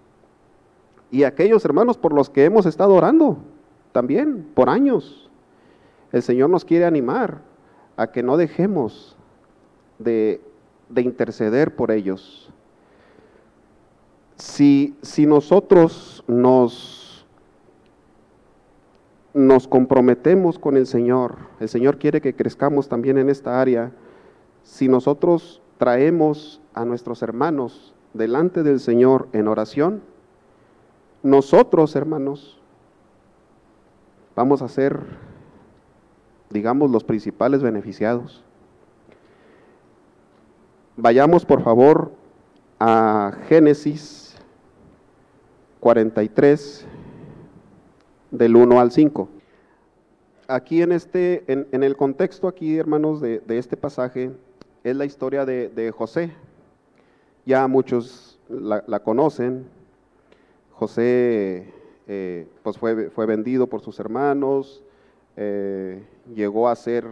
Y 1.11 1.23
aquellos 1.23 1.63
hermanos 1.65 1.97
por 1.97 2.13
los 2.13 2.29
que 2.29 2.45
hemos 2.45 2.65
estado 2.65 2.95
orando 2.95 3.37
también 3.91 4.47
por 4.53 4.69
años, 4.69 5.26
el 6.11 6.23
Señor 6.23 6.49
nos 6.49 6.65
quiere 6.65 6.85
animar 6.85 7.41
a 7.95 8.07
que 8.11 8.23
no 8.23 8.37
dejemos 8.37 9.17
de, 9.99 10.41
interceder 10.95 11.75
por 11.75 11.91
ellos. 11.91 12.49
Si, 14.37 14.95
si 15.01 15.25
nosotros 15.25 16.23
nos, 16.27 17.25
nos 19.33 19.67
comprometemos 19.67 20.59
con 20.59 20.77
el 20.77 20.85
Señor, 20.85 21.37
el 21.59 21.69
Señor 21.69 21.97
quiere 21.97 22.21
que 22.21 22.35
crezcamos 22.35 22.87
también 22.87 23.17
en 23.17 23.29
esta 23.29 23.59
área, 23.59 23.91
si 24.63 24.87
nosotros 24.87 25.61
traemos 25.77 26.61
a 26.73 26.85
nuestros 26.85 27.21
hermanos 27.23 27.95
delante 28.13 28.63
del 28.63 28.79
Señor 28.79 29.27
en 29.33 29.47
oración, 29.47 30.01
nosotros, 31.23 31.95
hermanos, 31.95 32.59
vamos 34.35 34.61
a 34.61 34.67
ser 34.67 34.99
digamos, 36.49 36.91
los 36.91 37.03
principales 37.03 37.61
beneficiados. 37.61 38.43
Vayamos 40.95 41.45
por 41.45 41.61
favor 41.61 42.11
a 42.79 43.37
Génesis 43.47 44.35
43, 45.79 46.85
del 48.31 48.55
1 48.55 48.79
al 48.79 48.91
5. 48.91 49.29
Aquí 50.47 50.81
en, 50.81 50.91
este, 50.91 51.43
en, 51.47 51.83
el 51.83 51.95
contexto 51.95 52.47
aquí, 52.47 52.77
hermanos, 52.77 53.21
de, 53.21 53.41
este 53.49 53.77
pasaje, 53.77 54.31
es 54.83 54.95
la 54.95 55.05
historia 55.05 55.45
de, 55.45 55.93
José. 55.95 56.31
Ya 57.45 57.67
muchos 57.67 58.39
la, 58.49 58.99
conocen. 58.99 59.67
José 60.71 61.73
eh, 62.07 62.47
pues 62.63 62.77
fue, 62.77 63.09
fue 63.09 63.25
vendido 63.25 63.67
por 63.67 63.81
sus 63.81 63.99
hermanos, 63.99 64.83
eh, 65.39 66.03
llegó 66.33 66.67
a 66.67 66.75
ser 66.75 67.05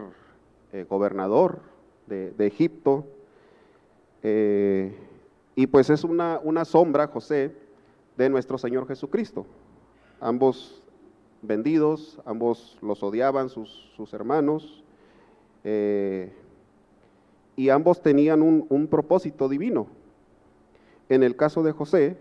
eh, 0.74 0.84
gobernador 0.90 1.60
de, 2.08 2.34
Egipto. 2.40 3.06
Eh, 4.24 4.98
y 5.56 5.68
pues 5.68 5.92
es 5.92 6.04
una, 6.04 6.66
sombra, 6.66 7.08
José, 7.08 7.56
de 8.18 8.30
nuestro 8.30 8.58
Señor 8.58 8.88
Jesucristo. 8.88 9.46
Ambos 10.20 10.82
vendidos, 11.44 12.20
ambos 12.26 12.80
los 12.82 13.04
odiaban 13.04 13.50
sus, 13.50 14.14
hermanos, 14.14 14.84
y 17.56 17.70
ambos 17.70 18.02
tenían 18.02 18.42
un 18.42 18.88
propósito 18.88 19.48
divino. 19.48 19.88
En 21.10 21.22
el 21.22 21.36
caso 21.36 21.62
de 21.62 21.72
José, 21.72 22.18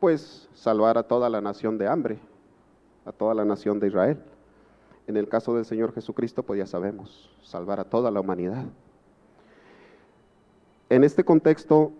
pues 0.00 0.48
salvar 0.54 0.96
a 0.96 1.02
toda 1.02 1.28
la 1.28 1.40
nación 1.40 1.76
de 1.76 1.86
hambre, 1.86 2.18
a 3.04 3.12
toda 3.12 3.34
la 3.34 3.44
nación 3.44 3.78
de 3.78 3.88
Israel. 3.88 4.18
En 5.06 5.16
el 5.16 5.28
caso 5.28 5.54
del 5.54 5.64
Señor 5.64 5.92
Jesucristo, 5.92 6.42
pues 6.42 6.58
ya 6.58 6.66
sabemos, 6.66 7.30
salvar 7.42 7.80
a 7.80 7.84
toda 7.84 8.10
la 8.10 8.20
humanidad. 8.20 8.64
En 10.88 11.04
este 11.04 11.24
contexto, 11.24 11.92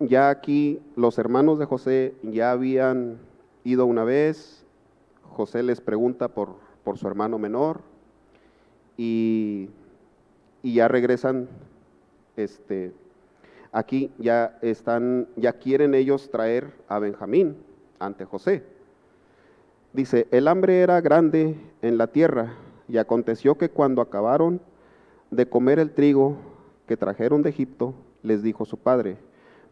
ya 0.00 0.30
aquí 0.30 0.80
los 0.96 1.18
hermanos 1.18 1.58
de 1.58 1.66
José 1.66 2.14
ya 2.22 2.52
habían 2.52 3.18
ido 3.64 3.86
una 3.86 4.04
vez, 4.04 4.64
José 5.30 5.62
les 5.62 5.80
pregunta 5.80 6.28
por, 6.28 6.56
por 6.84 6.98
su 6.98 7.06
hermano 7.06 7.38
menor 7.38 7.80
y, 8.96 9.68
y 10.62 10.74
ya 10.74 10.88
regresan, 10.88 11.48
este, 12.36 12.92
aquí 13.72 14.10
ya 14.18 14.58
están, 14.62 15.28
ya 15.36 15.54
quieren 15.54 15.94
ellos 15.94 16.30
traer 16.30 16.72
a 16.88 16.98
Benjamín 16.98 17.56
ante 17.98 18.24
José. 18.24 18.73
Dice, 19.94 20.26
el 20.32 20.48
hambre 20.48 20.80
era 20.80 21.00
grande 21.00 21.56
en 21.80 21.98
la 21.98 22.08
tierra, 22.08 22.54
y 22.88 22.98
aconteció 22.98 23.56
que 23.56 23.70
cuando 23.70 24.02
acabaron 24.02 24.60
de 25.30 25.48
comer 25.48 25.78
el 25.78 25.92
trigo 25.92 26.36
que 26.88 26.96
trajeron 26.96 27.42
de 27.42 27.50
Egipto, 27.50 27.94
les 28.24 28.42
dijo 28.42 28.64
su 28.64 28.76
padre, 28.76 29.18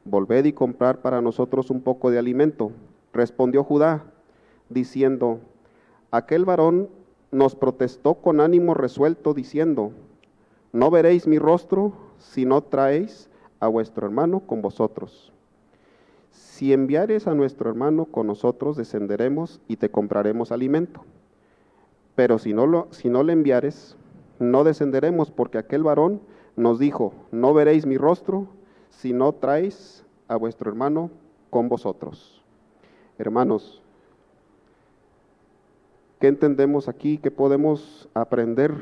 volved 0.04 0.44
y 0.44 0.52
comprar 0.52 1.02
para 1.02 1.20
nosotros 1.20 1.70
un 1.70 1.82
poco 1.82 2.12
de 2.12 2.20
alimento. 2.20 2.70
Respondió 3.12 3.64
Judá, 3.64 4.04
diciendo, 4.68 5.40
aquel 6.12 6.44
varón 6.44 6.88
nos 7.32 7.56
protestó 7.56 8.14
con 8.14 8.40
ánimo 8.40 8.74
resuelto, 8.74 9.34
diciendo, 9.34 9.90
no 10.72 10.92
veréis 10.92 11.26
mi 11.26 11.40
rostro 11.40 11.94
si 12.18 12.44
no 12.44 12.62
traéis 12.62 13.28
a 13.58 13.66
vuestro 13.66 14.06
hermano 14.06 14.38
con 14.46 14.62
vosotros. 14.62 15.32
Si 16.32 16.72
enviares 16.72 17.26
a 17.26 17.34
nuestro 17.34 17.68
hermano 17.68 18.06
con 18.06 18.26
nosotros, 18.26 18.76
descenderemos 18.76 19.60
y 19.68 19.76
te 19.76 19.90
compraremos 19.90 20.50
alimento. 20.50 21.04
Pero 22.14 22.38
si 22.38 22.54
no, 22.54 22.66
lo, 22.66 22.88
si 22.90 23.10
no 23.10 23.22
le 23.22 23.34
enviares, 23.34 23.96
no 24.38 24.64
descenderemos, 24.64 25.30
porque 25.30 25.58
aquel 25.58 25.82
varón 25.82 26.20
nos 26.56 26.78
dijo, 26.78 27.12
no 27.30 27.52
veréis 27.52 27.86
mi 27.86 27.98
rostro 27.98 28.48
si 28.88 29.12
no 29.12 29.32
traéis 29.32 30.04
a 30.26 30.36
vuestro 30.36 30.70
hermano 30.70 31.10
con 31.50 31.68
vosotros. 31.68 32.42
Hermanos, 33.18 33.82
¿qué 36.18 36.28
entendemos 36.28 36.88
aquí? 36.88 37.18
¿Qué 37.18 37.30
podemos 37.30 38.08
aprender 38.14 38.72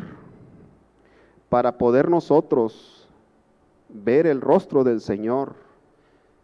para 1.48 1.78
poder 1.78 2.08
nosotros 2.08 3.08
ver 3.88 4.28
el 4.28 4.40
rostro 4.40 4.84
del 4.84 5.00
Señor? 5.00 5.69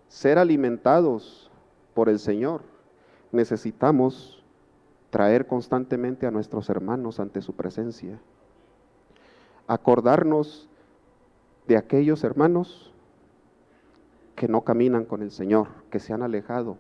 Ser 0.09 0.39
alimentados 0.39 1.51
por 1.95 2.09
el 2.09 2.19
Señor, 2.19 2.63
necesitamos 3.33 4.45
traer 5.11 5.47
constantemente 5.47 6.27
a 6.27 6.31
nuestros 6.31 6.69
hermanos 6.69 7.21
ante 7.21 7.43
su 7.43 7.55
presencia. 7.55 8.19
Acordarnos 9.67 10.69
de 11.67 11.77
aquellos 11.77 12.23
hermanos 12.23 12.93
que 14.35 14.49
no 14.49 14.63
caminan 14.63 15.05
con 15.05 15.23
el 15.23 15.31
Señor, 15.31 15.69
que 15.91 15.99
se 15.99 16.13
han 16.13 16.23
alejado. 16.23 16.77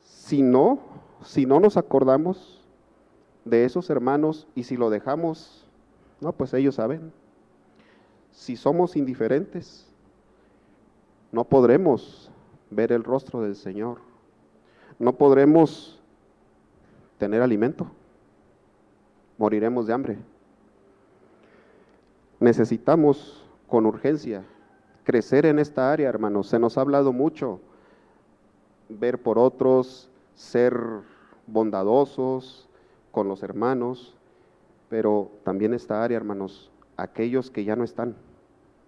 Si 0.00 0.42
no, 0.42 0.78
si 1.24 1.44
no 1.46 1.60
nos 1.60 1.76
acordamos 1.76 2.64
de 3.44 3.64
esos 3.64 3.90
hermanos 3.90 4.46
y 4.54 4.62
si 4.62 4.76
lo 4.76 4.88
dejamos, 4.88 5.66
no, 6.20 6.32
pues 6.32 6.54
ellos 6.54 6.76
saben. 6.76 7.12
Si 8.30 8.56
somos 8.56 8.96
indiferentes, 8.96 9.91
no 11.32 11.44
podremos 11.44 12.30
ver 12.70 12.92
el 12.92 13.02
rostro 13.04 13.40
del 13.40 13.56
Señor. 13.56 13.98
No 14.98 15.14
podremos 15.16 16.00
tener 17.18 17.42
alimento. 17.42 17.86
Moriremos 19.38 19.86
de 19.86 19.92
hambre. 19.92 20.18
Necesitamos 22.38 23.44
con 23.66 23.86
urgencia 23.86 24.44
crecer 25.04 25.46
en 25.46 25.58
esta 25.58 25.92
área, 25.92 26.08
hermanos. 26.08 26.48
Se 26.48 26.58
nos 26.58 26.78
ha 26.78 26.82
hablado 26.82 27.12
mucho, 27.12 27.60
ver 28.88 29.20
por 29.20 29.38
otros, 29.38 30.08
ser 30.34 30.78
bondadosos 31.46 32.68
con 33.10 33.28
los 33.28 33.42
hermanos, 33.42 34.14
pero 34.88 35.30
también 35.44 35.74
esta 35.74 36.02
área, 36.04 36.16
hermanos, 36.16 36.70
aquellos 36.96 37.50
que 37.50 37.64
ya 37.64 37.76
no 37.76 37.84
están, 37.84 38.14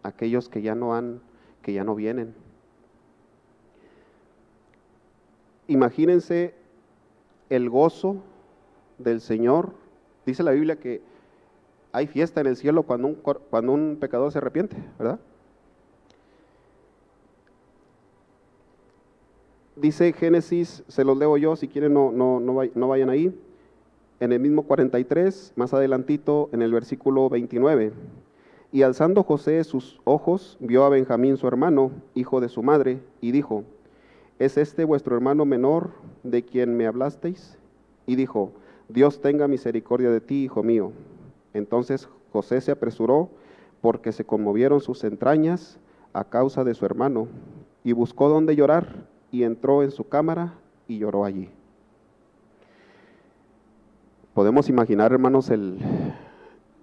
aquellos 0.03 0.49
que 0.49 0.63
ya 0.63 0.75
no 0.75 0.95
han, 0.95 1.21
que 1.65 1.73
ya 1.73 1.83
no 1.83 1.97
vienen. 1.97 2.35
Imagínense 5.67 6.55
el 7.49 7.69
gozo 7.71 8.23
del 8.99 9.21
Señor. 9.21 9.73
Dice 10.27 10.43
la 10.43 10.53
Biblia 10.53 10.77
que 10.77 11.03
hay 11.91 12.07
fiesta 12.07 12.41
en 12.41 12.49
el 12.49 12.57
cielo 12.57 12.83
cuando 12.85 13.09
un, 13.09 13.15
cuando 13.15 13.73
un 13.73 13.97
pecador 13.99 14.31
se 14.31 14.39
arrepiente, 14.39 14.77
¿verdad? 14.99 15.19
Dice 19.77 20.13
Génesis, 20.13 20.85
se 20.87 21.05
los 21.05 21.17
leo 21.17 21.37
yo, 21.37 21.57
si 21.57 21.67
quieren 21.67 21.95
no, 21.95 22.13
no, 22.13 22.41
no, 22.41 22.89
vayan 22.89 23.11
ahí, 23.11 23.37
en 24.21 24.33
el 24.33 24.39
mismo 24.39 24.63
43, 24.63 25.53
más 25.57 25.75
adelantito 25.75 26.49
en 26.53 26.63
el 26.63 26.73
versículo 26.73 27.29
29. 27.29 27.93
Y 28.75 28.83
alzando 28.83 29.23
José 29.23 29.63
sus 29.63 30.01
ojos, 30.03 30.57
vio 30.59 30.83
a 30.83 30.89
Benjamín 30.89 31.37
su 31.37 31.47
hermano, 31.47 31.93
hijo 32.17 32.41
de 32.41 32.49
su 32.49 32.61
madre, 32.61 32.99
y 33.21 33.31
dijo, 33.31 33.63
¿es 34.41 34.59
este 34.59 34.83
vuestro 34.85 35.15
hermano 35.15 35.45
menor 35.45 35.91
de 36.25 36.45
quien 36.45 36.77
me 36.77 36.89
hablasteis? 36.89 37.57
Y 38.05 38.17
dijo, 38.17 38.51
Dios 38.89 39.21
tenga 39.21 39.47
misericordia 39.47 40.11
de 40.11 40.21
ti, 40.21 40.43
hijo 40.43 40.65
mío. 40.65 40.91
Entonces 41.53 42.09
José 42.33 42.61
se 42.61 42.73
apresuró 42.73 43.29
porque 43.81 44.11
se 44.11 44.25
conmovieron 44.25 44.81
sus 44.81 45.05
entrañas 45.05 45.79
a 46.13 46.25
causa 46.25 46.65
de 46.65 46.75
su 46.75 46.85
hermano, 46.85 47.29
y 47.85 47.93
buscó 47.93 48.29
donde 48.29 48.57
llorar 48.57 49.07
y 49.31 49.45
entró 49.45 49.85
en 49.85 49.93
su 49.93 50.09
cámara 50.09 50.55
y 50.89 50.99
lloró 50.99 51.25
allí. 51.25 51.49
Podemos 54.35 54.69
imaginar, 54.69 55.13
hermanos, 55.13 55.49
el, 55.51 55.79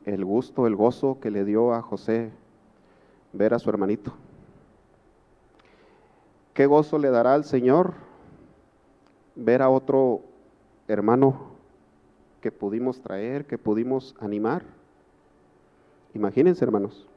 el 0.05 0.25
gusto, 0.25 0.67
el 0.67 0.75
gozo 0.75 1.19
que 1.19 1.31
le 1.31 1.45
dio 1.45 1.73
a 1.73 1.81
José 1.81 2.31
ver 3.33 3.53
a 3.53 3.59
su 3.59 3.69
hermanito. 3.69 4.13
¿Qué 6.53 6.65
gozo 6.65 6.97
le 6.97 7.09
dará 7.09 7.33
al 7.33 7.45
Señor 7.45 7.93
ver 9.35 9.61
a 9.61 9.69
otro 9.69 10.21
hermano 10.87 11.51
que 12.41 12.51
pudimos 12.51 13.01
traer, 13.01 13.45
que 13.45 13.57
pudimos 13.57 14.15
animar? 14.19 14.63
Imagínense, 16.13 16.65
hermanos. 16.65 17.07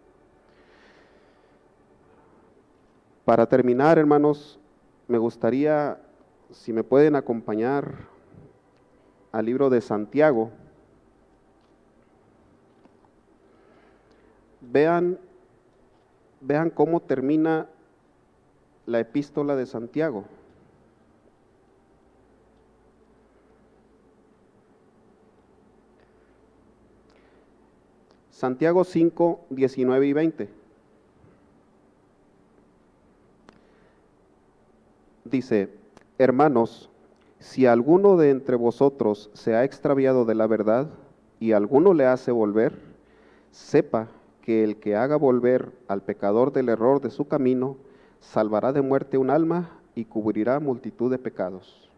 Para 3.25 3.47
terminar, 3.47 3.99
hermanos, 3.99 4.61
me 5.09 5.18
gustaría, 5.18 5.99
si 6.51 6.73
me 6.73 6.85
pueden 6.85 7.16
acompañar 7.16 8.07
al 9.33 9.47
libro 9.47 9.70
de 9.70 9.81
Santiago, 9.81 10.51
vean, 14.70 15.18
vean 16.40 16.70
cómo 16.70 17.00
termina 17.00 17.68
la 18.87 19.00
epístola 19.00 19.57
de 19.57 19.66
Santiago. 19.66 20.24
Santiago 28.31 28.85
5, 28.85 29.46
19 29.50 30.07
y 30.07 30.12
20. 30.12 30.64
dice, 35.35 35.68
hermanos, 36.18 36.88
si 37.40 37.66
alguno 37.66 38.16
de 38.16 38.31
entre 38.31 38.57
vosotros 38.57 39.31
se 39.35 39.55
ha 39.55 39.64
extraviado 39.64 40.24
de 40.24 40.35
la 40.35 40.46
verdad 40.46 40.88
y 41.40 41.53
alguno 41.53 41.92
le 41.92 42.07
hace 42.07 42.31
volver, 42.31 42.79
sepa 43.50 44.09
que 44.44 44.62
el 44.62 44.76
que 44.76 44.94
haga 44.94 45.16
volver 45.16 45.72
al 45.88 46.02
pecador 46.02 46.52
del 46.52 46.68
error 46.68 47.00
de 47.00 47.09
su 47.09 47.26
camino, 47.26 47.78
salvará 48.20 48.74
de 48.74 48.83
muerte 48.83 49.16
un 49.16 49.30
alma 49.30 49.70
y 49.94 50.04
cubrirá 50.04 50.61
multitud 50.61 51.11
de 51.11 51.16
pecados. 51.16 51.88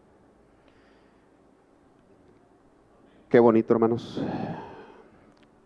Qué 3.27 3.37
bonito, 3.39 3.73
hermanos. 3.73 4.23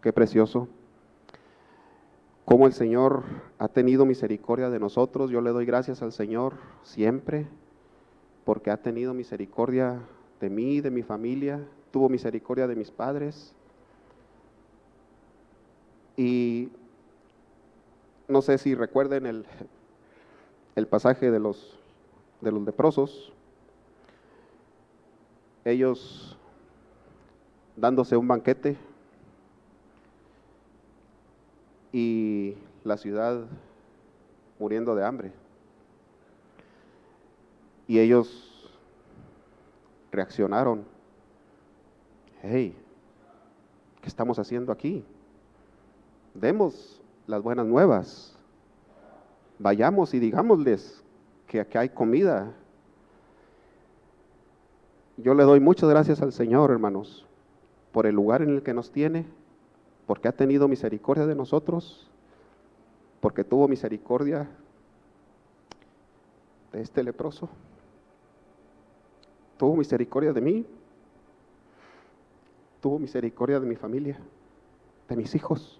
Qué 0.01 0.11
precioso. 0.11 0.67
Cómo 2.45 2.65
el 2.65 2.73
Señor 2.73 3.25
ha 3.59 3.67
tenido 3.67 4.03
misericordia 4.07 4.71
de 4.71 4.79
nosotros. 4.79 5.29
Yo 5.29 5.39
le 5.41 5.51
doy 5.51 5.67
gracias 5.67 6.01
al 6.01 6.11
Señor 6.11 6.55
siempre 6.81 7.47
porque 8.43 8.71
ha 8.71 8.77
tenido 8.77 9.13
misericordia 9.13 9.99
de 10.39 10.49
mí, 10.49 10.81
de 10.81 10.89
mi 10.89 11.03
familia, 11.03 11.63
tuvo 11.91 12.09
misericordia 12.09 12.65
de 12.65 12.75
mis 12.75 12.89
padres. 12.89 13.53
Y 16.17 16.69
no 18.27 18.41
sé 18.41 18.57
si 18.57 18.75
recuerden 18.75 19.25
el, 19.25 19.45
el 20.75 20.87
pasaje 20.87 21.31
de 21.31 21.39
los, 21.39 21.77
de 22.41 22.51
los 22.51 22.61
leprosos, 22.63 23.33
ellos 25.63 26.37
dándose 27.75 28.17
un 28.17 28.27
banquete 28.27 28.77
y 31.91 32.55
la 32.83 32.97
ciudad 32.97 33.45
muriendo 34.59 34.95
de 34.95 35.05
hambre. 35.05 35.31
Y 37.87 37.99
ellos 37.99 38.71
reaccionaron. 40.11 40.85
Hey, 42.41 42.75
¿qué 44.01 44.07
estamos 44.07 44.39
haciendo 44.39 44.71
aquí? 44.71 45.03
Demos 46.33 47.01
las 47.27 47.41
buenas 47.41 47.65
nuevas. 47.65 48.37
Vayamos 49.59 50.13
y 50.13 50.19
digámosles 50.19 51.03
que 51.47 51.59
aquí 51.59 51.77
hay 51.77 51.89
comida. 51.89 52.53
Yo 55.17 55.33
le 55.33 55.43
doy 55.43 55.59
muchas 55.59 55.89
gracias 55.89 56.21
al 56.21 56.31
Señor, 56.31 56.71
hermanos, 56.71 57.27
por 57.91 58.07
el 58.07 58.15
lugar 58.15 58.41
en 58.41 58.49
el 58.49 58.63
que 58.63 58.73
nos 58.73 58.91
tiene, 58.91 59.25
porque 60.07 60.27
ha 60.27 60.31
tenido 60.31 60.67
misericordia 60.67 61.27
de 61.27 61.35
nosotros, 61.35 62.09
porque 63.19 63.43
tuvo 63.43 63.67
misericordia 63.67 64.49
de 66.71 66.81
este 66.81 67.03
leproso 67.03 67.49
tuvo 69.61 69.75
misericordia 69.75 70.33
de 70.33 70.41
mí, 70.41 70.65
tuvo 72.81 72.97
misericordia 72.97 73.59
de 73.59 73.67
mi 73.67 73.75
familia, 73.75 74.19
de 75.07 75.15
mis 75.15 75.35
hijos. 75.35 75.79